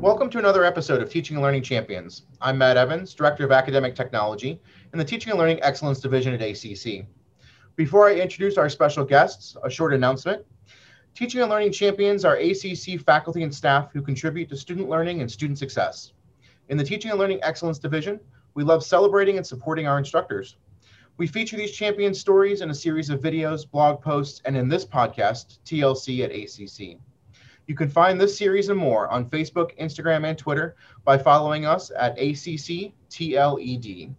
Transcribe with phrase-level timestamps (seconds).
[0.00, 2.22] Welcome to another episode of Teaching and Learning Champions.
[2.40, 4.60] I'm Matt Evans, Director of Academic Technology
[4.92, 7.06] in the Teaching and Learning Excellence Division at ACC.
[7.76, 10.44] Before I introduce our special guests, a short announcement.
[11.14, 15.30] Teaching and Learning Champions are ACC faculty and staff who contribute to student learning and
[15.30, 16.14] student success.
[16.68, 18.18] In the Teaching and Learning Excellence Division,
[18.54, 20.56] we love celebrating and supporting our instructors.
[21.18, 24.84] We feature these champion stories in a series of videos, blog posts, and in this
[24.84, 26.96] podcast, TLC at ACC.
[27.66, 31.90] You can find this series and more on Facebook, Instagram, and Twitter by following us
[31.98, 34.14] at ACCTLED.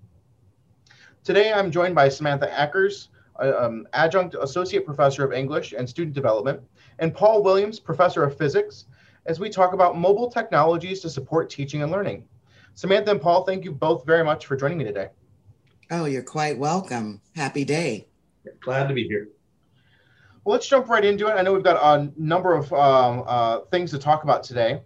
[1.24, 3.08] Today, I'm joined by Samantha Ackers,
[3.40, 6.62] um, Adjunct Associate Professor of English and Student Development,
[7.00, 8.88] and Paul Williams, Professor of Physics,
[9.26, 12.26] as we talk about mobile technologies to support teaching and learning.
[12.74, 15.08] Samantha and Paul, thank you both very much for joining me today.
[15.92, 17.20] Oh, you're quite welcome.
[17.36, 18.08] Happy day.
[18.62, 19.30] Glad to be here.
[20.44, 21.32] Well, let's jump right into it.
[21.32, 24.82] I know we've got a number of um, uh, things to talk about today.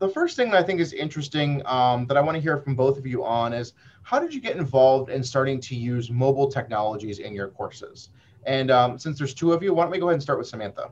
[0.00, 2.74] The first thing that I think is interesting um, that I want to hear from
[2.74, 6.50] both of you on is how did you get involved in starting to use mobile
[6.50, 8.10] technologies in your courses?
[8.44, 10.48] And um, since there's two of you, why don't we go ahead and start with
[10.48, 10.90] Samantha?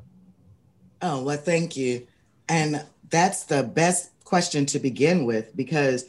[1.03, 2.07] Oh, well, thank you.
[2.49, 6.07] And that's the best question to begin with because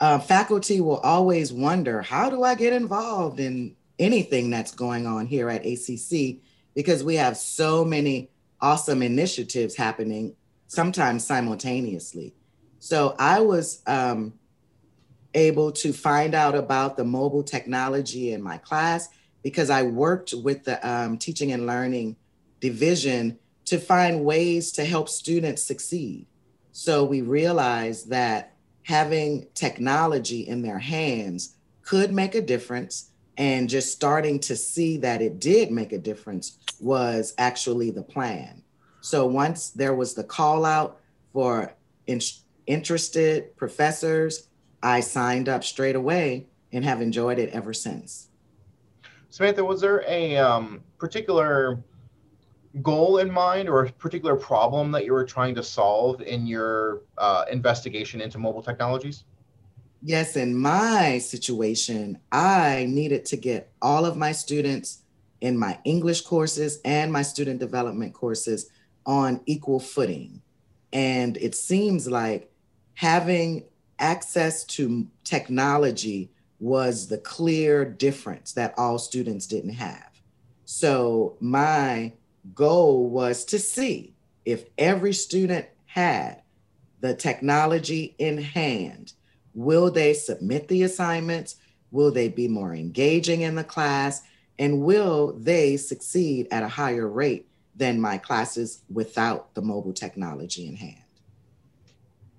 [0.00, 5.26] uh, faculty will always wonder how do I get involved in anything that's going on
[5.26, 6.40] here at ACC?
[6.74, 10.34] because we have so many awesome initiatives happening,
[10.66, 12.34] sometimes simultaneously.
[12.80, 14.34] So I was um,
[15.34, 19.08] able to find out about the mobile technology in my class
[19.42, 22.16] because I worked with the um, teaching and learning
[22.60, 26.26] division to find ways to help students succeed.
[26.72, 28.53] So we realized that
[28.84, 35.20] having technology in their hands could make a difference and just starting to see that
[35.20, 38.62] it did make a difference was actually the plan.
[39.00, 41.00] So once there was the call out
[41.32, 41.74] for
[42.06, 42.20] in-
[42.66, 44.48] interested professors,
[44.82, 48.28] I signed up straight away and have enjoyed it ever since.
[49.30, 51.82] Samantha, was there a um, particular
[52.82, 57.02] goal in mind or a particular problem that you were trying to solve in your
[57.18, 59.24] uh, investigation into mobile technologies?
[60.02, 65.02] Yes, in my situation, I needed to get all of my students
[65.40, 68.70] in my English courses and my student development courses
[69.06, 70.42] on equal footing.
[70.92, 72.50] And it seems like
[72.94, 73.64] having
[73.98, 76.30] access to technology
[76.60, 80.10] was the clear difference that all students didn't have.
[80.64, 82.12] So my
[82.52, 86.42] goal was to see if every student had
[87.00, 89.12] the technology in hand
[89.54, 91.56] Will they submit the assignments?
[91.92, 94.22] Will they be more engaging in the class?
[94.58, 100.66] And will they succeed at a higher rate than my classes without the mobile technology
[100.66, 100.98] in hand?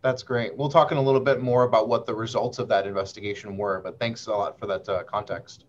[0.02, 0.56] That's great.
[0.56, 3.82] We'll talk in a little bit more about what the results of that investigation were,
[3.82, 5.66] but thanks a lot for that uh, context.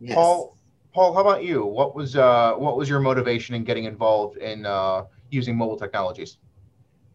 [0.00, 0.14] Yes.
[0.14, 0.56] Paul,
[0.92, 1.64] Paul, how about you?
[1.64, 6.38] What was uh, what was your motivation in getting involved in uh, using mobile technologies?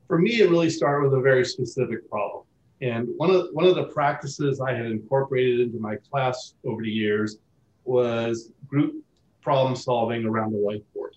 [0.07, 2.43] For me, it really started with a very specific problem.
[2.81, 6.89] And one of one of the practices I had incorporated into my class over the
[6.89, 7.37] years
[7.83, 8.95] was group
[9.41, 11.11] problem solving around the whiteboard.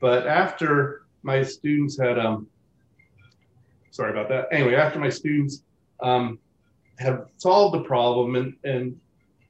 [0.00, 2.48] But after my students had um,
[3.90, 4.48] sorry about that.
[4.50, 5.62] Anyway, after my students
[6.02, 6.38] um,
[6.98, 9.00] have solved the problem and and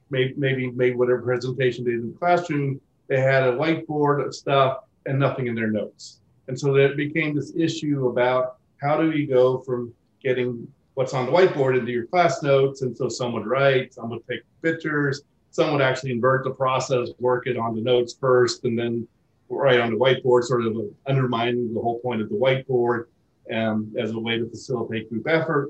[0.09, 4.35] made, maybe made whatever presentation they did in the classroom, they had a whiteboard of
[4.35, 6.19] stuff and nothing in their notes.
[6.47, 11.25] And so that became this issue about how do we go from getting what's on
[11.25, 12.81] the whiteboard into your class notes.
[12.81, 17.09] And so some would write, some would take pictures, some would actually invert the process,
[17.19, 19.07] work it on the notes first, and then
[19.49, 20.75] write on the whiteboard, sort of
[21.05, 23.05] undermining the whole point of the whiteboard
[23.53, 25.69] um, as a way to facilitate group effort.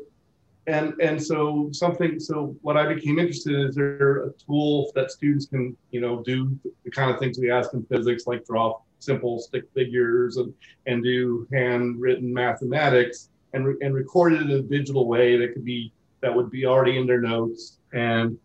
[0.68, 5.12] And, and so something, so what I became interested in is there a tool that
[5.12, 8.78] students can, you know, do the kind of things we ask in physics, like draw
[9.00, 10.54] simple stick figures and,
[10.86, 15.64] and do handwritten mathematics and, re- and record it in a digital way that could
[15.64, 18.38] be that would be already in their notes and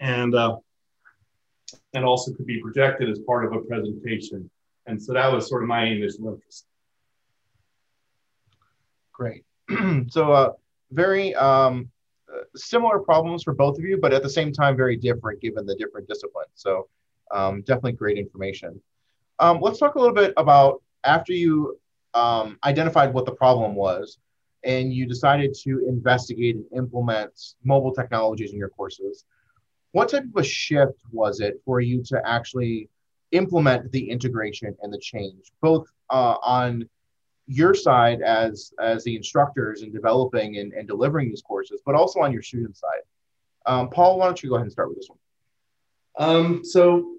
[0.00, 0.56] and uh,
[1.94, 4.50] and also could be projected as part of a presentation.
[4.86, 6.66] And so that was sort of my initial interest.
[9.12, 9.44] Great.
[10.08, 10.52] so uh,
[10.92, 11.88] very um,
[12.54, 15.74] similar problems for both of you, but at the same time very different given the
[15.76, 16.50] different disciplines.
[16.54, 16.88] So
[17.30, 18.80] um, definitely great information.
[19.38, 21.78] Um, let's talk a little bit about after you
[22.14, 24.18] um, identified what the problem was
[24.64, 29.24] and you decided to investigate and implement mobile technologies in your courses.
[29.92, 32.88] what type of a shift was it for you to actually
[33.32, 36.88] implement the integration and the change, both uh, on
[37.52, 42.20] your side as as the instructors in developing and, and delivering these courses, but also
[42.20, 43.02] on your student side?
[43.66, 45.18] Um, Paul, why don't you go ahead and start with this one?
[46.18, 47.16] Um, so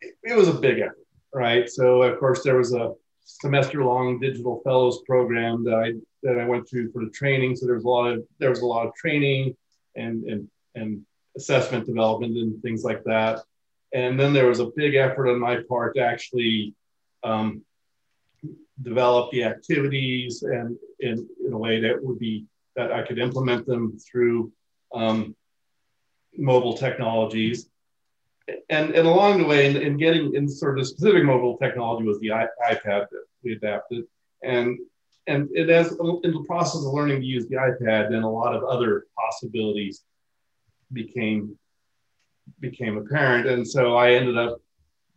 [0.00, 1.68] it, it was a big effort, right?
[1.68, 2.92] So of course there was a
[3.24, 5.92] semester long digital fellows program that I
[6.22, 7.56] that I went through for the training.
[7.56, 9.56] So there was a lot of there was a lot of training
[9.96, 11.04] and and and
[11.36, 13.40] assessment development and things like that.
[13.94, 16.74] And then there was a big effort on my part to actually
[17.24, 17.62] um,
[18.80, 23.66] develop the activities and in, in a way that would be that I could implement
[23.66, 24.50] them through
[24.94, 25.36] um,
[26.36, 27.68] mobile technologies.
[28.70, 32.18] And, and along the way, in, in getting in sort of specific mobile technology was
[32.20, 34.04] the iPad that we adapted.
[34.42, 34.78] And
[35.28, 38.56] and it has in the process of learning to use the iPad, then a lot
[38.56, 40.02] of other possibilities
[40.92, 41.56] became
[42.58, 43.46] became apparent.
[43.46, 44.60] And so I ended up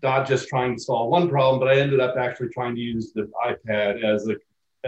[0.05, 3.11] not just trying to solve one problem, but I ended up actually trying to use
[3.11, 4.35] the iPad as a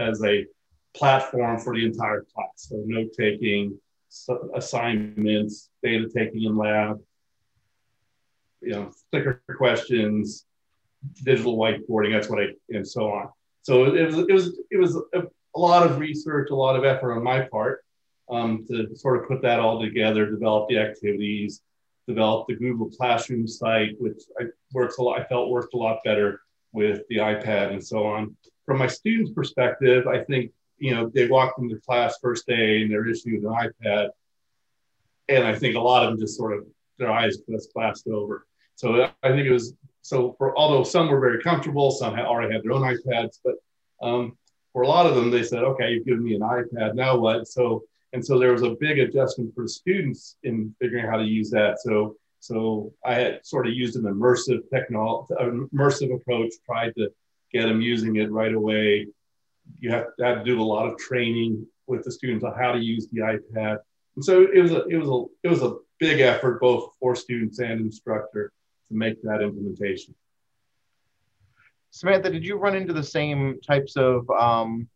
[0.00, 0.46] as a
[0.94, 2.52] platform for the entire class.
[2.56, 3.78] So note taking,
[4.54, 7.00] assignments, data taking in lab,
[8.62, 10.46] you know, sticker questions,
[11.24, 12.12] digital whiteboarding.
[12.12, 13.28] That's what I and so on.
[13.62, 15.22] So it was it was it was a,
[15.54, 17.84] a lot of research, a lot of effort on my part
[18.30, 21.62] um, to sort of put that all together, develop the activities,
[22.08, 25.20] develop the Google Classroom site, which I works a lot.
[25.20, 26.40] I felt worked a lot better
[26.72, 28.34] with the iPad and so on.
[28.66, 32.90] From my students' perspective, I think you know they walked into class first day and
[32.90, 34.08] they're issued an iPad,
[35.28, 36.66] and I think a lot of them just sort of
[36.98, 38.46] their eyes just glassed over.
[38.74, 42.52] So I think it was so for although some were very comfortable, some had already
[42.52, 43.54] had their own iPads, but
[44.00, 44.36] um,
[44.72, 46.94] for a lot of them, they said, "Okay, you've given me an iPad.
[46.94, 51.10] Now what?" So and so there was a big adjustment for students in figuring out
[51.10, 51.80] how to use that.
[51.80, 57.08] So so I had sort of used an immersive technology, immersive approach, tried to
[57.52, 59.08] get them using it right away.
[59.80, 62.72] You have to, have to do a lot of training with the students on how
[62.72, 63.78] to use the iPad.
[64.16, 67.16] And so it was a it was a it was a big effort both for
[67.16, 68.52] students and instructor
[68.88, 70.14] to make that implementation.
[71.90, 74.88] Samantha, did you run into the same types of um,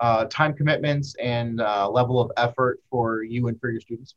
[0.00, 4.14] uh, time commitments and uh, level of effort for you and for your students?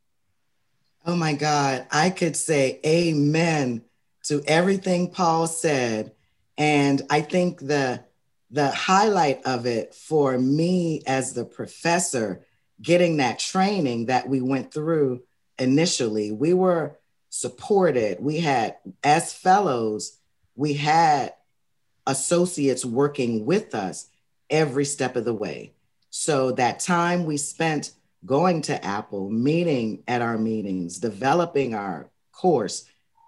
[1.06, 3.84] Oh my God, I could say amen
[4.24, 6.14] to everything Paul said.
[6.58, 8.04] And I think the,
[8.52, 12.46] the highlight of it for me as the professor,
[12.82, 15.24] getting that training that we went through
[15.60, 16.98] initially, we were
[17.30, 18.20] supported.
[18.22, 20.20] We had, as fellows,
[20.56, 21.34] we had
[22.08, 24.10] associates working with us
[24.50, 25.73] every step of the way.
[26.16, 27.92] So that time we spent
[28.24, 32.86] going to Apple, meeting at our meetings, developing our course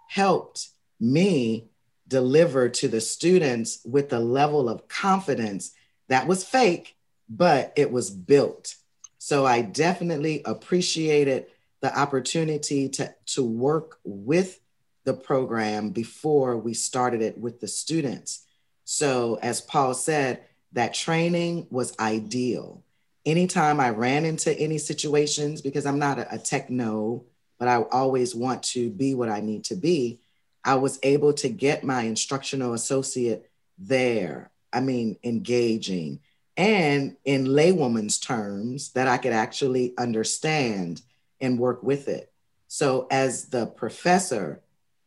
[0.07, 1.65] helped me
[2.07, 5.71] deliver to the students with a level of confidence
[6.09, 6.95] that was fake,
[7.27, 8.75] but it was built.
[9.17, 11.47] So I definitely appreciated
[11.81, 14.59] the opportunity to, to work with
[15.05, 18.45] the program before we started it with the students.
[18.83, 20.41] So, as Paul said,
[20.75, 22.83] that training was ideal.
[23.25, 27.23] Anytime I ran into any situations, because I'm not a, a techno,
[27.57, 30.19] but I always want to be what I need to be,
[30.63, 34.51] I was able to get my instructional associate there.
[34.73, 36.19] I mean, engaging
[36.57, 41.01] and in laywoman's terms that I could actually understand
[41.39, 42.31] and work with it.
[42.67, 44.61] So, as the professor,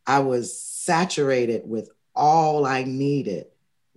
[0.07, 3.47] I was saturated with all I needed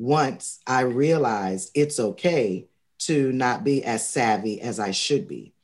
[0.03, 2.67] once I realized it's okay
[2.99, 5.55] to not be as savvy as I should be.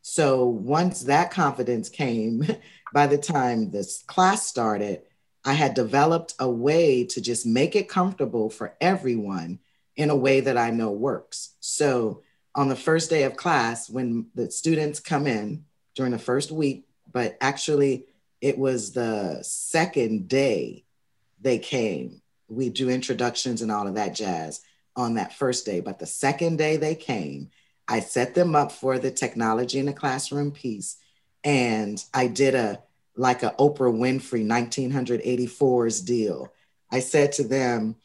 [0.00, 2.46] So once that confidence came,
[2.94, 5.02] by the time this class started,
[5.44, 9.58] I had developed a way to just make it comfortable for everyone
[9.96, 11.56] in a way that I know works.
[11.58, 12.22] So
[12.54, 15.64] on the first day of class, when the students come in
[15.96, 18.06] during the first week, but actually
[18.40, 20.84] it was the second day
[21.40, 22.19] they came
[22.50, 24.60] we do introductions and all of that jazz
[24.96, 25.80] on that first day.
[25.80, 27.50] But the second day they came,
[27.88, 30.96] I set them up for the technology in the classroom piece.
[31.44, 32.82] And I did a
[33.16, 36.52] like a Oprah Winfrey 1984's deal.
[36.90, 37.96] I said to them,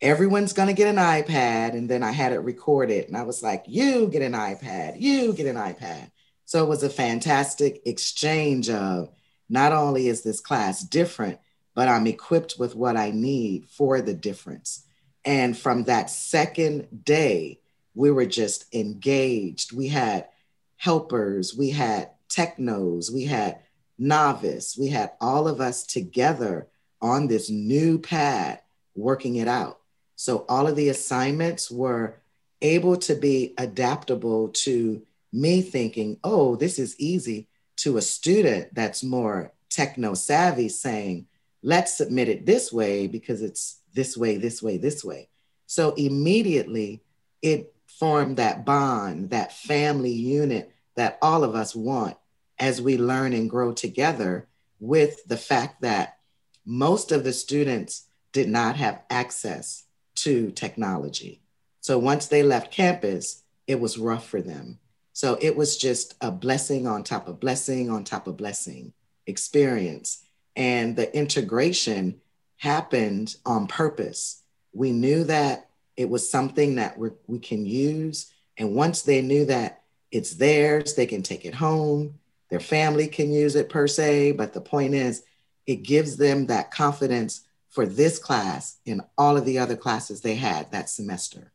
[0.00, 1.72] everyone's going to get an iPad.
[1.72, 3.08] And then I had it recorded.
[3.08, 6.10] And I was like, you get an iPad, you get an iPad.
[6.44, 9.10] So it was a fantastic exchange of
[9.48, 11.38] not only is this class different,
[11.74, 14.84] but I'm equipped with what I need for the difference.
[15.24, 17.60] And from that second day,
[17.94, 19.72] we were just engaged.
[19.72, 20.28] We had
[20.76, 23.60] helpers, we had technos, we had
[23.98, 24.76] novice.
[24.76, 26.68] We had all of us together
[27.00, 28.60] on this new pad
[28.94, 29.78] working it out.
[30.16, 32.16] So all of the assignments were
[32.60, 35.02] able to be adaptable to
[35.32, 41.26] me thinking, oh, this is easy, to a student that's more techno savvy saying,
[41.62, 45.28] let's submit it this way because it's this way, this way, this way.
[45.66, 47.02] So immediately
[47.40, 52.16] it formed that bond, that family unit that all of us want
[52.58, 54.48] as we learn and grow together
[54.80, 56.18] with the fact that
[56.64, 61.42] most of the students did not have access to technology.
[61.80, 64.78] So once they left campus, it was rough for them.
[65.12, 68.92] So it was just a blessing on top of blessing on top of blessing
[69.26, 70.24] experience.
[70.56, 72.20] And the integration
[72.56, 74.42] happened on purpose.
[74.72, 78.32] We knew that it was something that we we can use.
[78.58, 82.18] And once they knew that it's theirs, they can take it home,
[82.50, 84.32] their family can use it per se.
[84.32, 85.24] But the point is,
[85.66, 90.34] it gives them that confidence for this class and all of the other classes they
[90.34, 91.50] had that semester.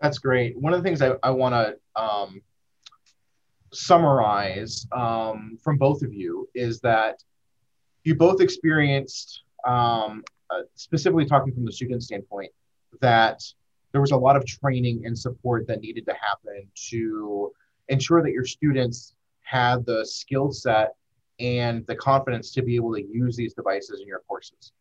[0.00, 0.58] That's great.
[0.58, 2.42] One of the things I, I want to um,
[3.72, 7.22] summarize um, from both of you is that
[8.04, 12.50] you both experienced, um, uh, specifically talking from the student standpoint,
[13.00, 13.42] that
[13.92, 17.52] there was a lot of training and support that needed to happen to
[17.88, 20.94] ensure that your students had the skill set
[21.38, 24.72] and the confidence to be able to use these devices in your courses.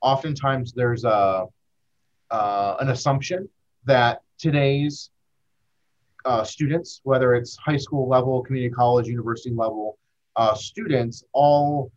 [0.00, 1.46] Oftentimes, there's a
[2.30, 3.48] uh, an assumption
[3.84, 5.10] that today's
[6.24, 9.98] uh, students, whether it's high school level, community college, university level
[10.36, 11.90] uh, students, all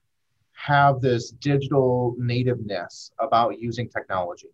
[0.54, 4.50] have this digital nativeness about using technology.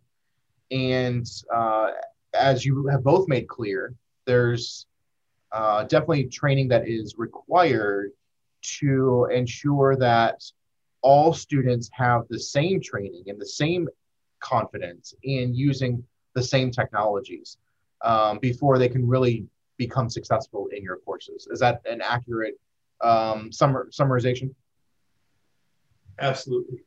[0.72, 1.92] And uh,
[2.34, 3.94] as you have both made clear,
[4.25, 4.86] there's
[5.51, 8.12] uh, definitely training that is required
[8.80, 10.42] to ensure that
[11.01, 13.88] all students have the same training and the same
[14.39, 16.03] confidence in using
[16.34, 17.58] the same technologies
[18.03, 19.46] um, before they can really
[19.77, 21.48] become successful in your courses.
[21.51, 22.60] Is that an accurate
[23.01, 24.53] um, summar, summarization?
[26.20, 26.84] Absolutely.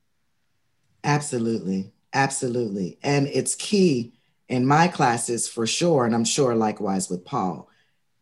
[1.04, 1.92] Absolutely.
[2.12, 2.98] Absolutely.
[3.02, 4.14] And it's key
[4.48, 6.04] in my classes for sure.
[6.04, 7.68] And I'm sure likewise with Paul.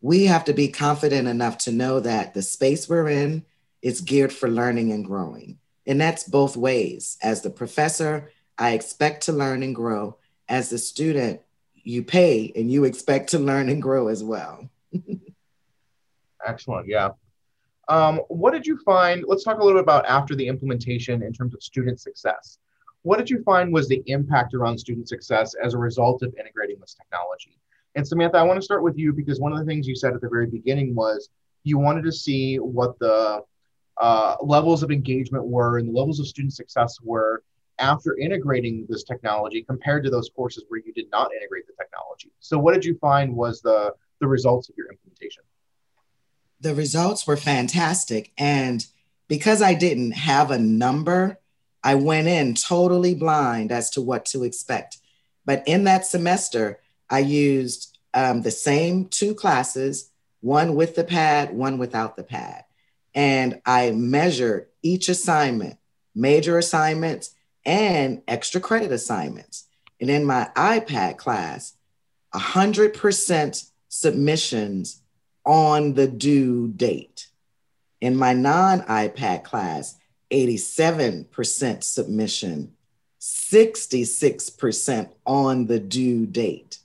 [0.01, 3.45] We have to be confident enough to know that the space we're in
[3.81, 5.59] is geared for learning and growing.
[5.87, 7.17] And that's both ways.
[7.21, 10.17] As the professor, I expect to learn and grow.
[10.47, 11.41] As the student,
[11.85, 14.67] you pay and you expect to learn and grow as well.
[16.45, 16.87] Excellent.
[16.87, 17.09] Yeah.
[17.87, 19.23] Um, what did you find?
[19.27, 22.57] Let's talk a little bit about after the implementation in terms of student success.
[23.03, 26.79] What did you find was the impact around student success as a result of integrating
[26.79, 27.59] this technology?
[27.93, 30.15] And Samantha, I want to start with you because one of the things you said
[30.15, 31.29] at the very beginning was
[31.63, 33.41] you wanted to see what the
[34.01, 37.43] uh, levels of engagement were and the levels of student success were
[37.79, 42.31] after integrating this technology compared to those courses where you did not integrate the technology.
[42.39, 45.43] So what did you find was the the results of your implementation?
[46.61, 48.85] The results were fantastic and
[49.27, 51.39] because I didn't have a number,
[51.83, 54.97] I went in totally blind as to what to expect.
[55.45, 56.79] But in that semester,
[57.09, 60.09] I used um, the same two classes,
[60.41, 62.63] one with the pad, one without the pad.
[63.13, 65.77] And I measured each assignment,
[66.13, 67.34] major assignments,
[67.65, 69.65] and extra credit assignments.
[69.99, 71.73] And in my iPad class,
[72.33, 75.01] 100% submissions
[75.45, 77.27] on the due date.
[78.01, 79.95] In my non iPad class,
[80.31, 82.73] 87% submission,
[83.21, 86.79] 66% on the due date.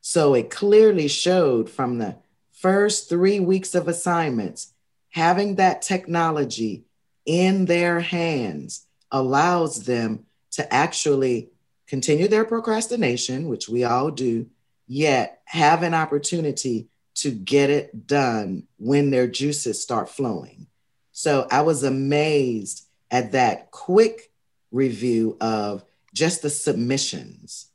[0.00, 2.16] So it clearly showed from the
[2.52, 4.72] first three weeks of assignments,
[5.10, 6.84] having that technology
[7.24, 11.50] in their hands allows them to actually
[11.86, 14.46] continue their procrastination, which we all do,
[14.86, 20.66] yet have an opportunity to get it done when their juices start flowing.
[21.12, 24.30] So I was amazed at that quick
[24.70, 27.66] review of just the submissions.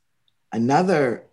[0.52, 1.24] Another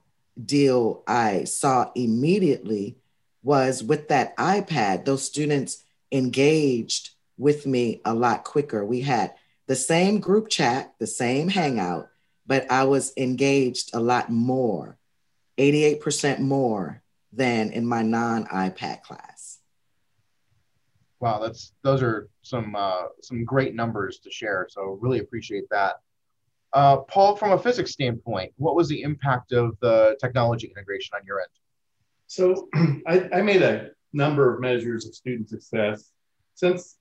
[0.43, 2.97] deal I saw immediately
[3.43, 8.85] was with that iPad, those students engaged with me a lot quicker.
[8.85, 9.33] We had
[9.73, 12.07] the same group chat, the same hangout,
[12.45, 14.99] but I was engaged a lot more,
[15.57, 17.01] 88% more
[17.31, 19.57] than in my non iPad class.
[21.19, 24.67] Wow, that's those are some uh, some great numbers to share.
[24.69, 25.95] So really appreciate that.
[26.73, 31.25] Uh, Paul, from a physics standpoint, what was the impact of the technology integration on
[31.25, 31.49] your end?
[32.27, 32.69] So
[33.07, 36.11] I, I made a number of measures of student success.
[36.53, 36.99] Since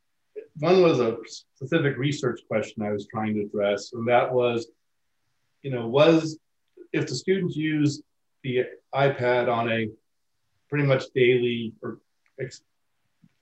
[0.58, 1.16] one was a
[1.54, 4.68] specific research question I was trying to address, and that was,
[5.62, 6.38] you know, was
[6.92, 8.02] if the students use
[8.42, 9.88] the iPad on a
[10.68, 12.00] pretty much daily or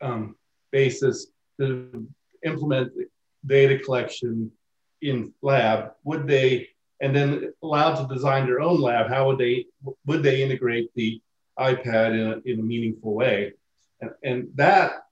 [0.00, 0.36] um,
[0.70, 1.26] basis
[1.58, 2.06] to
[2.44, 2.92] implement
[3.46, 4.50] data collection
[5.02, 6.68] in lab, would they,
[7.00, 9.66] and then allowed to design their own lab, how would they,
[10.06, 11.20] would they integrate the
[11.58, 13.52] iPad in a, in a meaningful way?
[14.00, 15.04] And, and that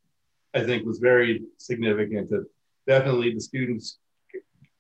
[0.55, 2.47] I think was very significant that
[2.87, 3.99] definitely the students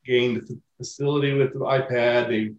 [0.05, 2.29] gained the facility with the iPad.
[2.29, 2.55] They,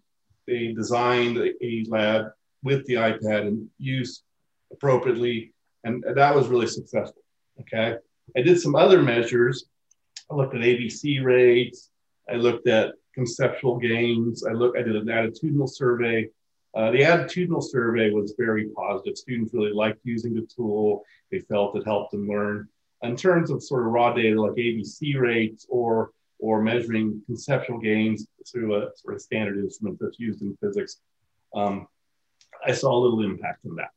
[0.46, 2.26] they designed a lab
[2.62, 4.22] with the iPad and used
[4.72, 5.52] appropriately.
[5.84, 7.22] And that was really successful.
[7.60, 7.96] Okay.
[8.36, 9.66] I did some other measures.
[10.30, 11.90] I looked at ABC rates.
[12.30, 14.44] I looked at conceptual gains.
[14.44, 16.28] I looked, I did an attitudinal survey.
[16.74, 19.18] Uh, the attitudinal survey was very positive.
[19.18, 21.04] Students really liked using the tool.
[21.32, 22.68] They felt it helped them learn.
[23.02, 28.26] In terms of sort of raw data like ABC rates or or measuring conceptual gains
[28.50, 30.96] through a sort of standard instrument that's used in physics,
[31.54, 31.86] um,
[32.64, 33.90] I saw a little impact from that.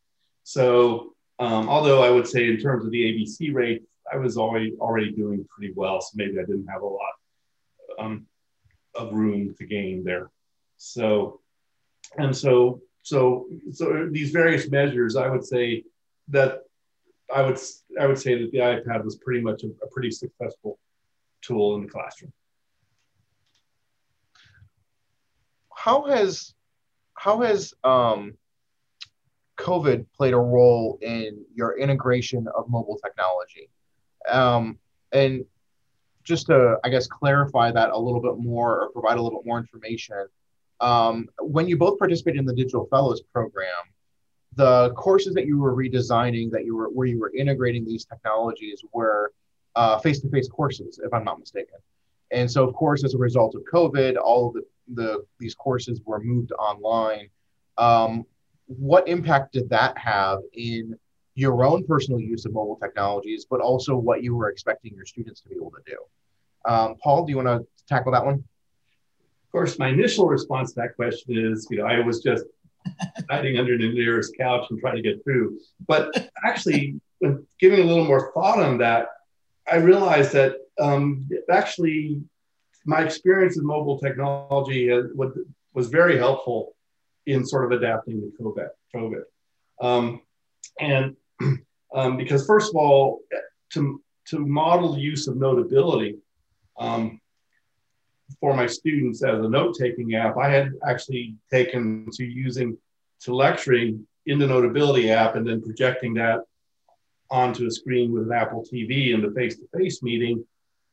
[0.44, 4.74] So um, although I would say in terms of the ABC rate, I was already
[4.80, 6.02] already doing pretty well.
[6.02, 7.14] So maybe I didn't have a lot
[8.00, 8.28] um,
[8.96, 10.30] of room to gain there.
[10.78, 11.42] So
[12.18, 15.84] and so so so these various measures, I would say
[16.30, 16.64] that
[17.34, 17.60] I would
[18.00, 20.80] I would say that the iPad was pretty much a, a pretty successful
[21.42, 22.34] tool in the classroom.
[25.76, 26.54] How has
[27.16, 28.38] how has um,
[29.58, 33.70] COVID played a role in your integration of mobile technology?
[34.30, 34.80] Um,
[35.12, 35.46] and
[36.24, 39.48] just to, I guess, clarify that a little bit more or provide a little bit
[39.48, 40.26] more information,
[40.80, 43.68] um, when you both participated in the Digital Fellows program,
[44.56, 48.84] the courses that you were redesigning, that you were where you were integrating these technologies,
[48.94, 49.32] were
[49.76, 51.80] uh, face-to-face courses, if I'm not mistaken.
[52.32, 56.02] And so, of course, as a result of COVID, all of the, the these courses
[56.06, 57.30] were moved online.
[57.78, 58.26] Um,
[58.68, 60.96] what impact did that have in
[61.36, 65.42] your own personal use of mobile technologies, but also what you were expecting your students
[65.42, 65.98] to be able to do?
[66.72, 68.36] Um, Paul, do you want to tackle that one?
[68.36, 72.46] Of course, my initial response to that question is, you know, I was just
[73.30, 75.60] hiding under the nearest couch and trying to get through.
[75.88, 77.00] But actually,
[77.60, 79.08] giving a little more thought on that,
[79.72, 82.22] I realized that um, actually
[82.86, 84.90] my experience in mobile technology
[85.74, 86.76] was very helpful
[87.26, 88.68] in sort of adapting to COVID.
[88.94, 89.24] COVID.
[89.82, 90.22] Um,
[90.80, 91.16] and
[91.96, 93.22] um, because first of all,
[93.74, 96.18] to, to model use of Notability
[96.78, 97.20] um,
[98.40, 102.78] for my students as a note-taking app, I had actually taken to using
[103.22, 106.42] to lecturing in the Notability app and then projecting that
[107.30, 110.46] onto a screen with an Apple TV in the face-to-face meeting.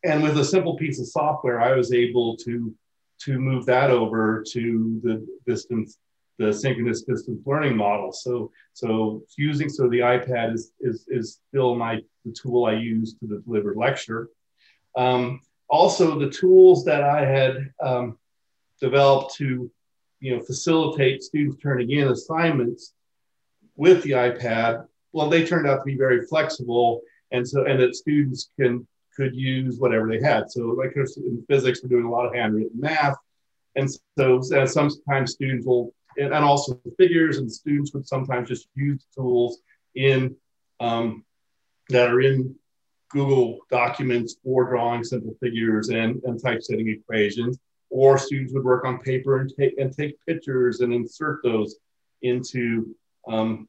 [0.05, 2.75] And with a simple piece of software, I was able to
[3.25, 5.99] to move that over to the distance
[6.41, 8.13] the synchronous distance learning model.
[8.13, 13.15] So, so using so the iPad is is is still my the tool I use
[13.21, 14.31] to deliver lecture.
[14.97, 15.41] Um,
[15.71, 18.19] also, the tools that I had um,
[18.81, 19.71] developed to
[20.21, 22.93] you know facilitate students turning in assignments
[23.77, 27.95] with the iPad, well, they turned out to be very flexible, and so and that
[27.95, 30.51] students can could use whatever they had.
[30.51, 33.17] So, like in physics, we're doing a lot of handwritten math,
[33.77, 38.67] and so and sometimes students will and, and also figures and students would sometimes just
[38.75, 39.61] use tools
[39.95, 40.35] in
[40.81, 41.25] um,
[41.91, 42.55] that are in
[43.11, 47.59] Google documents for drawing simple figures and, and typesetting equations,
[47.91, 51.77] or students would work on paper and take and take pictures and insert those
[52.23, 52.95] into
[53.29, 53.69] um,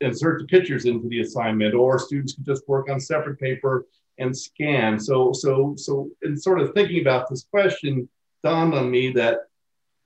[0.00, 3.86] insert the pictures into the assignment, or students could just work on separate paper
[4.18, 5.00] and scan.
[5.00, 8.08] So so so in sort of thinking about this question,
[8.44, 9.38] dawned on me that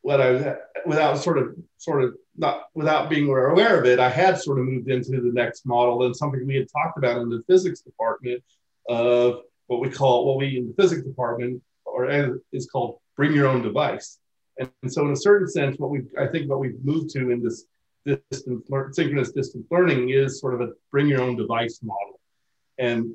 [0.03, 4.38] what I without sort of sort of not without being aware of it, I had
[4.38, 7.42] sort of moved into the next model and something we had talked about in the
[7.49, 8.44] physics department
[8.88, 12.09] of what we call what we in the physics department or
[12.53, 14.18] is called bring your own device.
[14.59, 17.31] And, and so in a certain sense, what we I think what we've moved to
[17.31, 17.66] in this
[18.05, 22.20] distance synchronous distance learning is sort of a bring your own device model.
[22.79, 23.14] And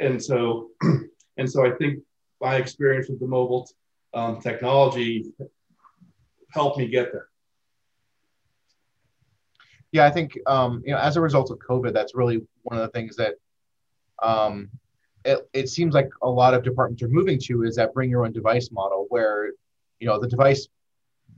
[0.00, 0.70] and so
[1.36, 2.00] and so I think
[2.40, 3.68] my experience with the mobile
[4.14, 5.26] um, technology
[6.50, 7.28] helped me get there.
[9.92, 12.84] Yeah, I think um, you know as a result of COVID, that's really one of
[12.84, 13.34] the things that
[14.22, 14.68] um,
[15.24, 18.24] it, it seems like a lot of departments are moving to is that bring your
[18.24, 19.52] own device model, where
[20.00, 20.68] you know the device,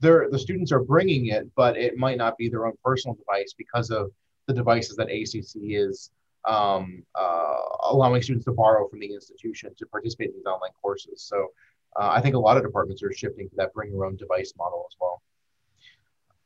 [0.00, 3.54] they're, the students are bringing it, but it might not be their own personal device
[3.56, 4.10] because of
[4.46, 6.10] the devices that ACC is
[6.46, 7.58] um, uh,
[7.90, 11.22] allowing students to borrow from the institution to participate in these online courses.
[11.22, 11.48] So
[11.96, 14.52] uh, I think a lot of departments are shifting to that bring your own device
[14.56, 15.22] model as well.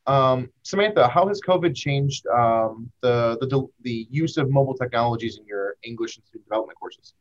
[0.07, 5.45] Um, Samantha, how has COVID changed um, the, the, the use of mobile technologies in
[5.45, 7.13] your English and student development courses?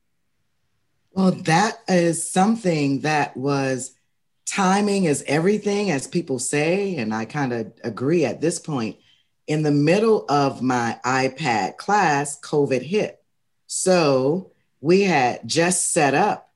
[1.12, 3.94] Well, that is something that was
[4.46, 8.96] timing is everything, as people say, and I kind of agree at this point.
[9.46, 13.22] In the middle of my iPad class, COVID hit.
[13.66, 16.52] So we had just set up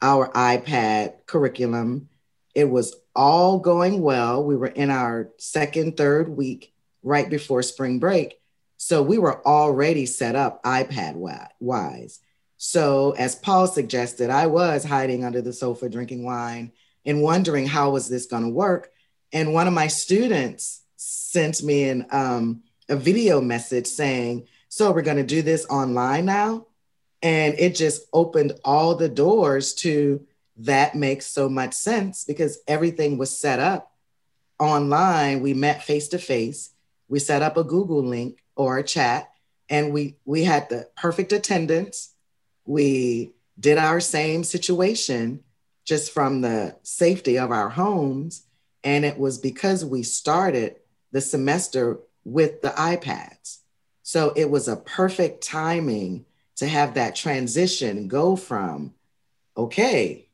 [0.00, 2.08] our iPad curriculum.
[2.54, 4.44] It was all going well.
[4.44, 8.38] We were in our second, third week right before spring break.
[8.84, 11.14] So we were already set up iPad
[11.58, 12.20] wise.
[12.58, 16.70] So, as Paul suggested, I was hiding under the sofa drinking wine
[17.06, 18.90] and wondering how was this going to work.
[19.32, 25.00] And one of my students sent me an, um, a video message saying, "So we're
[25.00, 26.66] going to do this online now,"
[27.22, 30.26] and it just opened all the doors to
[30.58, 33.94] that makes so much sense because everything was set up
[34.58, 35.40] online.
[35.40, 36.68] We met face to face.
[37.08, 39.30] We set up a Google link or a chat,
[39.68, 42.14] and we we had the perfect attendance.
[42.66, 45.44] We did our same situation
[45.84, 48.44] just from the safety of our homes,
[48.82, 50.76] and it was because we started
[51.12, 53.58] the semester with the iPads.
[54.02, 56.24] So it was a perfect timing
[56.56, 58.94] to have that transition go from,
[59.56, 60.28] okay,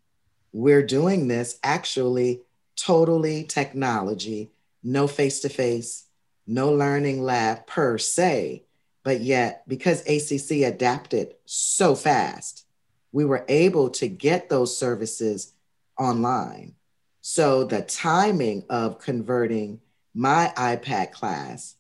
[0.52, 2.42] we're doing this actually
[2.76, 4.50] totally technology,
[4.82, 6.06] no face to face,
[6.50, 8.64] no learning lab per se.
[9.02, 12.66] But yet, because ACC adapted so fast,
[13.12, 15.52] we were able to get those services
[15.98, 16.74] online.
[17.22, 19.80] So the timing of converting
[20.14, 21.76] my iPad class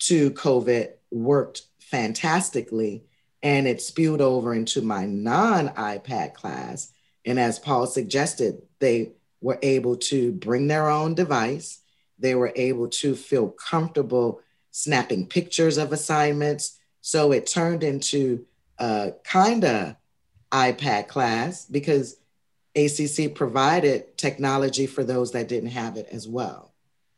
[0.00, 3.04] to COVID worked fantastically
[3.42, 6.92] and it spewed over into my non iPad class
[7.28, 11.80] and as Paul suggested, they were able to bring their own device.
[12.18, 16.78] They were able to feel comfortable snapping pictures of assignments.
[17.00, 18.44] So it turned into
[18.78, 19.96] a kind of
[20.52, 22.16] iPad class because
[22.76, 26.72] ACC provided technology for those that didn't have it as well.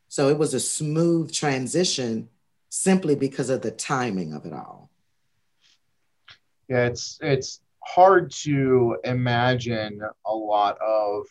[0.07, 2.29] So it was a smooth transition
[2.69, 4.89] simply because of the timing of it all.
[6.67, 11.25] Yeah, it's it's hard to imagine a lot of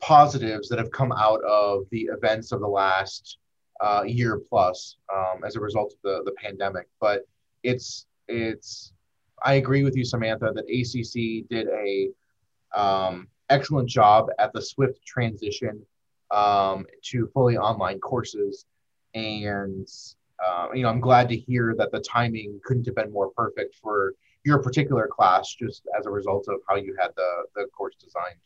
[0.00, 3.38] positives that have come out of the events of the last
[3.80, 6.88] uh, year plus um, as a result of the, the pandemic.
[7.00, 7.22] But
[7.62, 8.92] it's it's
[9.42, 12.10] I agree with you, Samantha, that ACC did a
[12.78, 15.84] um, excellent job at the swift transition
[16.30, 18.66] um, to fully online courses,
[19.14, 19.88] and
[20.44, 23.76] uh, you know I'm glad to hear that the timing couldn't have been more perfect
[23.76, 27.96] for your particular class just as a result of how you had the, the course
[28.00, 28.38] designed.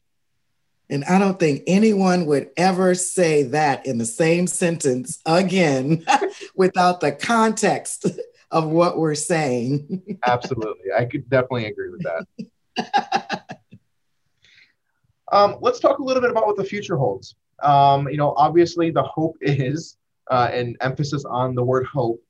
[0.93, 6.05] And I don't think anyone would ever say that in the same sentence again
[6.55, 8.07] without the context
[8.51, 10.19] of what we're saying.
[10.27, 10.93] Absolutely.
[10.95, 13.59] I could definitely agree with that.
[15.33, 17.37] um, let's talk a little bit about what the future holds.
[17.63, 19.97] Um, you know, obviously, the hope is,
[20.31, 22.21] uh, an emphasis on the word hope,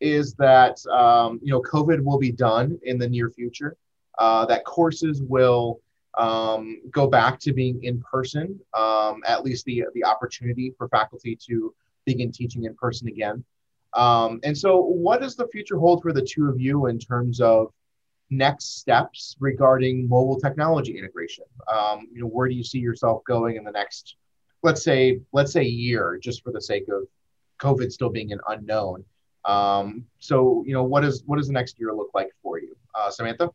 [0.00, 3.78] is that um, you know COVID will be done in the near future.
[4.18, 5.80] Uh, that courses will
[6.18, 11.36] um, go back to being in person, um, at least the the opportunity for faculty
[11.48, 13.44] to begin teaching in person again.
[13.94, 17.40] Um, and so, what does the future hold for the two of you in terms
[17.40, 17.72] of
[18.30, 21.44] next steps regarding mobile technology integration?
[21.72, 24.16] Um, you know, where do you see yourself going in the next,
[24.62, 27.08] let's say, let's say year, just for the sake of
[27.60, 29.04] COVID still being an unknown?
[29.44, 32.76] Um, so, you know, what is what does the next year look like for you,
[32.94, 33.50] uh, Samantha?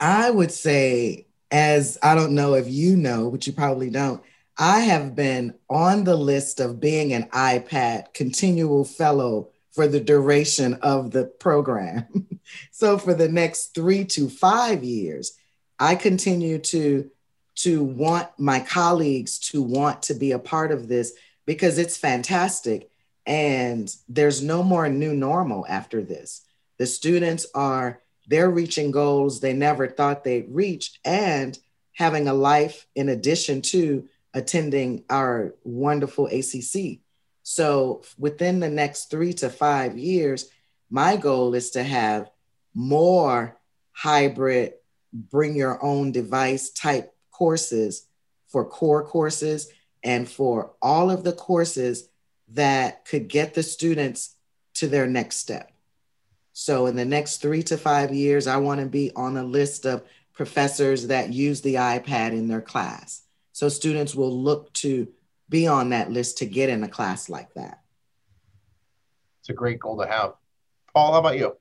[0.00, 4.22] I would say, as I don't know if you know, but you probably don't.
[4.58, 10.74] I have been on the list of being an iPad continual fellow for the duration
[10.74, 12.26] of the program.
[12.70, 15.36] so for the next three to five years,
[15.78, 17.10] I continue to
[17.56, 21.14] to want my colleagues to want to be a part of this
[21.46, 22.90] because it's fantastic
[23.26, 26.42] and there's no more new normal after this.
[26.78, 31.58] The students are, they're reaching goals they never thought they'd reach and
[31.92, 36.98] having a life in addition to attending our wonderful ACC.
[37.42, 40.50] So within the next three to five years,
[40.90, 42.28] my goal is to have
[42.74, 43.56] more
[43.92, 44.74] hybrid,
[45.12, 48.06] bring your own device type courses
[48.48, 49.68] for core courses
[50.02, 52.08] and for all of the courses
[52.48, 54.36] that could get the students
[54.74, 55.72] to their next step.
[56.58, 59.84] So in the next three to five years, I want to be on a list
[59.84, 63.24] of professors that use the iPad in their class.
[63.52, 65.06] So students will look to
[65.50, 67.82] be on that list to get in a class like that.
[69.40, 70.32] It's a great goal to have.
[70.94, 71.58] Paul, how about you?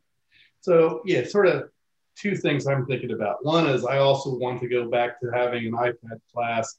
[0.61, 1.69] So yeah, sort of
[2.15, 3.43] two things I'm thinking about.
[3.43, 6.77] One is I also want to go back to having an iPad class,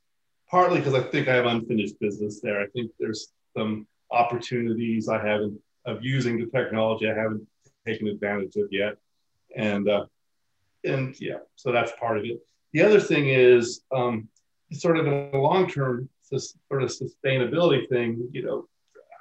[0.50, 2.62] partly because I think I have unfinished business there.
[2.62, 7.46] I think there's some opportunities I haven't of using the technology I haven't
[7.86, 8.96] taken advantage of yet,
[9.56, 10.06] and uh,
[10.84, 12.40] and yeah, so that's part of it.
[12.72, 14.28] The other thing is um,
[14.72, 18.28] sort of a long term sort of sustainability thing.
[18.32, 18.68] You know,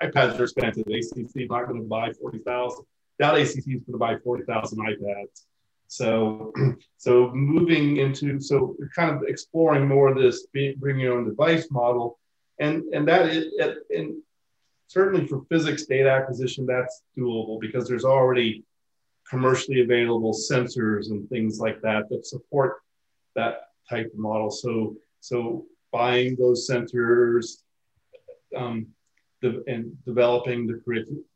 [0.01, 0.85] iPads are expensive.
[0.87, 2.85] ACC is not going to buy forty thousand.
[3.19, 5.43] That ACC is going to buy forty thousand iPads.
[5.87, 6.51] So,
[6.97, 10.47] so moving into so kind of exploring more of this
[10.77, 12.19] bring your own device model,
[12.59, 13.53] and and that is
[13.95, 14.21] and
[14.87, 18.63] certainly for physics data acquisition that's doable because there's already
[19.29, 22.77] commercially available sensors and things like that that support
[23.35, 24.49] that type of model.
[24.51, 27.57] So so buying those sensors.
[28.55, 28.87] Um,
[29.67, 30.81] and developing the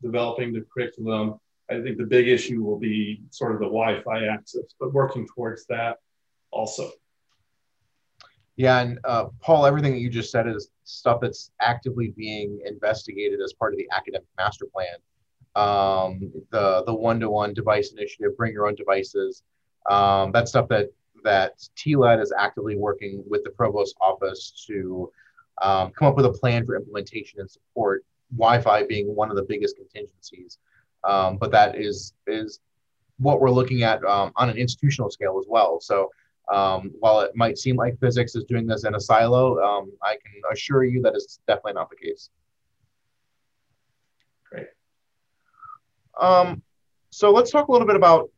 [0.02, 1.38] developing the curriculum,
[1.70, 5.66] I think the big issue will be sort of the Wi-Fi access, but working towards
[5.66, 5.98] that
[6.50, 6.90] also.
[8.60, 13.40] Yeah, and uh, Paul, everything that you just said is stuff that's actively being investigated
[13.40, 14.96] as part of the academic master plan.
[15.56, 19.44] Um, the the one-to-one device initiative, bring your own devices.
[19.88, 20.90] Um, that's stuff that
[21.24, 25.10] that TLED is actively working with the provost office to
[25.62, 28.04] um, come up with a plan for implementation and support.
[28.36, 30.58] Wi-Fi being one of the biggest contingencies
[31.04, 32.60] um, but that is is
[33.16, 35.80] what we're looking at um, on an institutional scale as well.
[35.80, 36.10] So
[36.52, 40.12] um, while it might seem like physics is doing this in a silo, um, I
[40.12, 42.30] can assure you that it's definitely not the case.
[44.50, 44.66] Great.
[46.20, 46.62] Um,
[47.10, 48.30] so let's talk a little bit about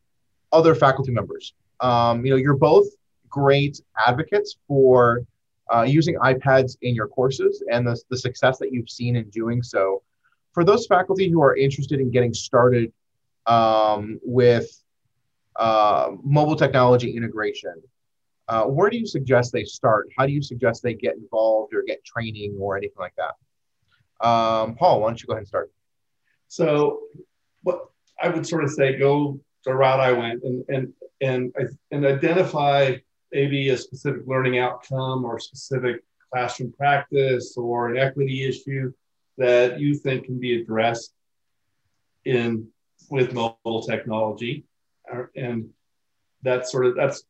[0.52, 1.54] other faculty members.
[1.80, 2.86] Um, you know, you're both
[3.28, 5.24] great advocates for
[5.72, 9.62] uh, using iPads in your courses and the, the success that you've seen in doing
[9.62, 10.02] so
[10.52, 12.92] for those faculty who are interested in getting started
[13.46, 14.70] um, with
[15.56, 17.74] uh, mobile technology integration,
[18.48, 20.08] uh, where do you suggest they start?
[20.16, 24.26] How do you suggest they get involved or get training or anything like that?
[24.26, 25.72] Um, Paul, why don't you go ahead and start?
[26.48, 27.00] So,
[27.62, 27.88] what
[28.20, 31.54] I would sort of say, go the route I went and and and
[31.90, 32.96] and identify
[33.32, 36.02] maybe a specific learning outcome or specific
[36.32, 38.92] classroom practice or an equity issue
[39.38, 41.14] that you think can be addressed
[42.24, 42.68] in
[43.10, 44.64] with mobile technology
[45.36, 45.68] and
[46.42, 47.24] that's sort of that's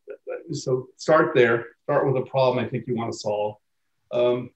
[0.51, 1.67] so start there.
[1.83, 3.55] Start with a problem i think you want to solve.
[4.11, 4.51] Um,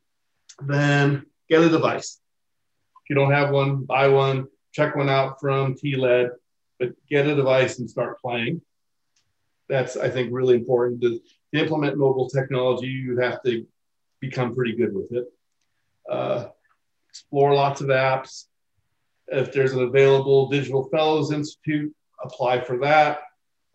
[0.65, 2.19] then get a device.
[3.03, 6.29] If you don't have one buy one check one out from tled
[6.79, 8.61] but get a device and start playing.
[9.69, 11.01] That's i think really important.
[11.01, 11.19] To,
[11.53, 13.65] to implement mobile technology you have to
[14.19, 15.25] become pretty good with it.
[16.09, 16.47] Uh,
[17.09, 18.45] explore lots of apps.
[19.27, 23.19] If there's an available Digital Fellows Institute, apply for that.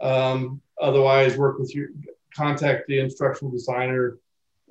[0.01, 1.89] Um, otherwise, work with your
[2.35, 4.19] contact the instructional designer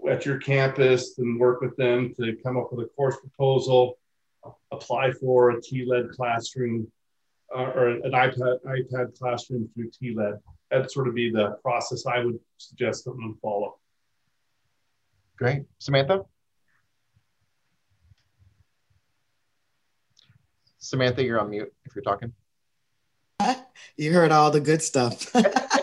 [0.10, 3.97] at your campus and work with them to come up with a course proposal.
[4.71, 6.91] Apply for a TLED classroom
[7.56, 10.39] uh, or an iPad iPad classroom through TLED.
[10.69, 13.78] That'd sort of be the process I would suggest someone follow.
[15.38, 16.24] Great, Samantha.
[20.80, 22.34] Samantha, you're on mute if you're talking.
[23.97, 25.32] You heard all the good stuff.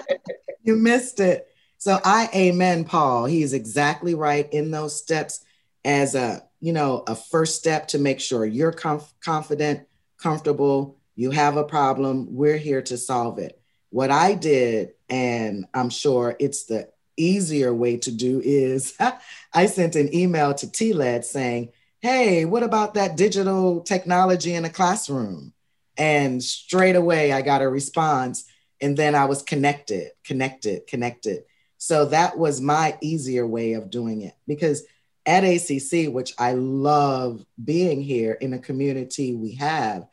[0.68, 1.48] you missed it.
[1.78, 3.24] So I amen Paul.
[3.24, 5.44] He's exactly right in those steps
[5.84, 11.30] as a, you know, a first step to make sure you're conf- confident, comfortable, you
[11.30, 13.60] have a problem, we're here to solve it.
[13.90, 18.94] What I did and I'm sure it's the easier way to do is
[19.54, 24.70] I sent an email to TLED saying, hey, what about that digital technology in a
[24.70, 25.54] classroom?
[25.96, 28.44] And straight away, I got a response.
[28.80, 31.44] And then I was connected, connected, connected.
[31.78, 34.84] So that was my easier way of doing it because
[35.26, 40.06] at ACC, which I love being here in a community we have,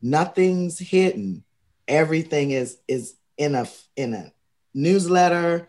[0.00, 1.44] nothing's hidden.
[1.88, 4.32] Everything is is in a in a
[4.72, 5.68] newsletter.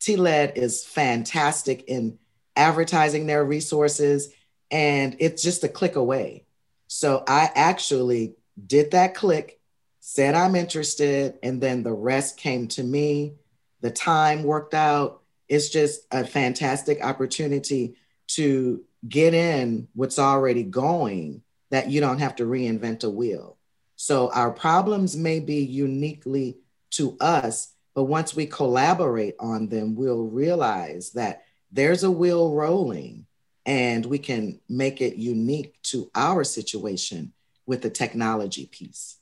[0.00, 2.18] TLED is fantastic in
[2.56, 4.28] advertising their resources
[4.70, 6.44] and it's just a click away.
[6.88, 8.34] So I actually
[8.66, 9.60] did that click,
[10.04, 13.34] said I'm interested, and then the rest came to me.
[13.82, 15.22] The time worked out.
[15.48, 17.94] It's just a fantastic opportunity
[18.32, 23.58] to get in what's already going that you don't have to reinvent a wheel.
[23.94, 26.58] So our problems may be uniquely
[26.90, 33.26] to us, but once we collaborate on them, we'll realize that there's a wheel rolling
[33.64, 37.32] and we can make it unique to our situation
[37.66, 39.18] with the technology piece.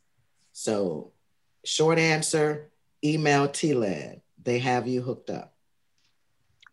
[0.63, 1.13] So,
[1.65, 2.71] short answer
[3.03, 4.21] email TLED.
[4.43, 5.55] They have you hooked up.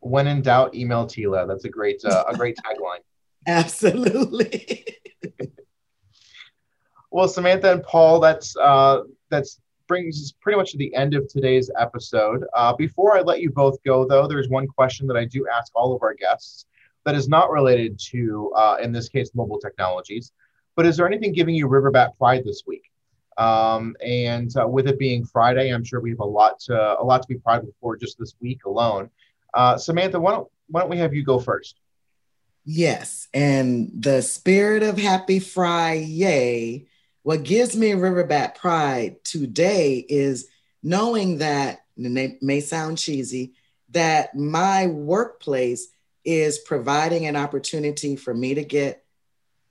[0.02, 1.48] When in doubt, email TLED.
[1.48, 3.00] That's a great, uh, a great tagline.
[3.48, 4.86] Absolutely.
[7.12, 11.30] well, Samantha and Paul, that's uh, that's brings us pretty much to the end of
[11.30, 12.44] today's episode.
[12.54, 15.72] Uh, before I let you both go, though, there's one question that I do ask
[15.74, 16.66] all of our guests
[17.06, 20.34] that is not related to, uh, in this case, mobile technologies.
[20.76, 22.92] But is there anything giving you Riverbat pride this week?
[23.38, 27.04] Um, and uh, with it being Friday, I'm sure we have a lot to a
[27.04, 29.10] lot to be proud of for just this week alone.
[29.54, 31.80] Uh, Samantha, why don't why don't we have you go first?
[32.66, 36.88] Yes, and the spirit of Happy Friday.
[37.24, 40.48] What gives me Riverbat pride today is
[40.82, 43.54] knowing that, and it may sound cheesy,
[43.90, 45.90] that my workplace
[46.24, 49.04] is providing an opportunity for me to get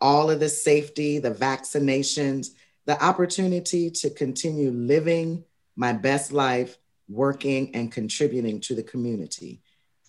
[0.01, 2.51] all of the safety, the vaccinations,
[2.87, 5.45] the opportunity to continue living
[5.75, 9.61] my best life, working and contributing to the community.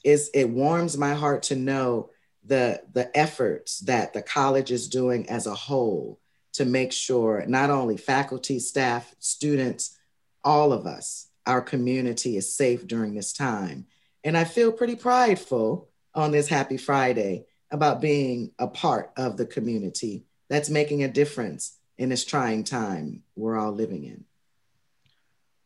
[0.03, 2.11] Is it warms my heart to know
[2.45, 6.19] the, the efforts that the college is doing as a whole
[6.53, 9.97] to make sure not only faculty, staff, students,
[10.43, 13.85] all of us, our community is safe during this time.
[14.23, 19.45] And I feel pretty prideful on this Happy Friday about being a part of the
[19.45, 24.23] community that's making a difference in this trying time we're all living in.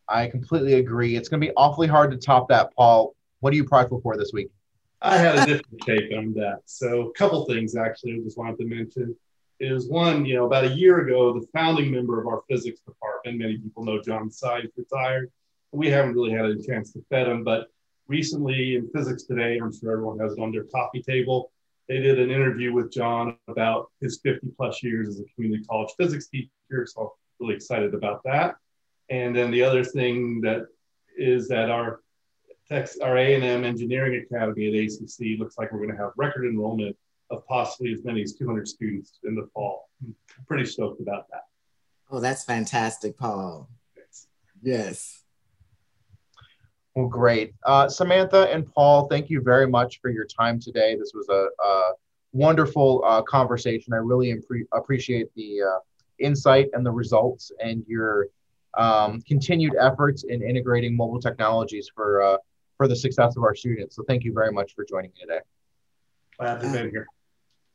[0.08, 1.16] I completely agree.
[1.16, 3.16] It's going to be awfully hard to top that, Paul.
[3.40, 4.50] What are you prideful for this week?
[5.02, 6.60] I had a different take on that.
[6.66, 9.16] So, a couple things actually I just wanted to mention
[9.60, 13.38] is one, you know, about a year ago, the founding member of our physics department,
[13.38, 15.32] many people know John Sides retired.
[15.72, 17.68] We haven't really had a chance to vet him, but
[18.08, 21.52] recently in Physics Today, I'm sure everyone has it on their coffee table
[21.88, 25.92] they did an interview with John about his 50 plus years as a community college
[25.98, 26.86] physics teacher.
[26.86, 27.08] So I'm
[27.40, 28.56] really excited about that.
[29.10, 30.68] And then the other thing that
[31.18, 32.02] is that our
[32.70, 36.96] Tex, our A&M Engineering Academy at ACC looks like we're going to have record enrollment
[37.30, 39.90] of possibly as many as 200 students in the fall.
[40.02, 40.16] I'm
[40.48, 41.44] pretty stoked about that.
[42.10, 43.70] Oh, that's fantastic, Paul.
[43.96, 44.28] Thanks.
[44.62, 45.21] Yes.
[46.96, 47.54] Well, great.
[47.66, 50.96] Uh, Samantha and Paul, thank you very much for your time today.
[50.98, 51.92] This was a, a
[52.34, 53.94] wonderful uh, conversation.
[53.94, 55.80] I really impre- appreciate the uh,
[56.20, 58.28] insight and the results and your
[58.78, 62.38] um, continued efforts in integrating mobile technologies for uh,
[62.78, 63.96] for the success of our students.
[63.96, 65.40] So thank you very much for joining me today.
[66.40, 67.08] Glad to be here.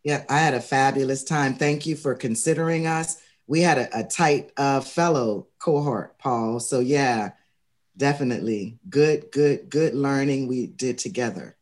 [0.02, 1.54] Yeah, I had a fabulous time.
[1.54, 3.20] Thank you for considering us.
[3.46, 6.60] We had a, a tight uh, fellow cohort, Paul.
[6.60, 7.30] So yeah,
[7.96, 8.78] definitely.
[8.88, 11.56] Good good good learning we did together.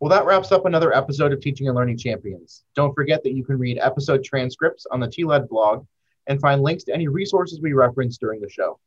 [0.00, 2.64] Well that wraps up another episode of teaching and learning champions.
[2.74, 5.86] Don't forget that you can read episode transcripts on the tled blog
[6.26, 8.78] and find links to any resources we referenced during the show.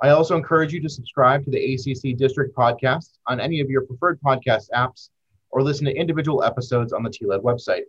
[0.00, 3.82] I also encourage you to subscribe to the acc district podcast on any of your
[3.82, 5.10] preferred podcast apps
[5.50, 7.84] or listen to individual episodes on the tled website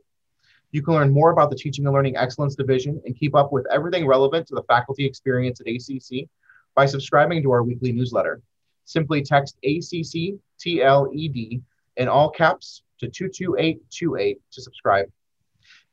[0.77, 3.65] you can learn more about the Teaching and Learning Excellence Division and keep up with
[3.71, 6.29] everything relevant to the faculty experience at ACC
[6.75, 8.41] by subscribing to our weekly newsletter.
[8.85, 11.61] Simply text ACC TLED
[11.97, 15.07] in all caps to 22828 to subscribe.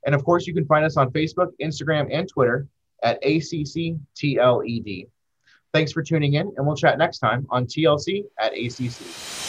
[0.04, 2.68] And of course, you can find us on Facebook, Instagram, and Twitter
[3.02, 5.08] at ACC TLED.
[5.72, 9.43] Thanks for tuning in, and we'll chat next time on TLC at ACC.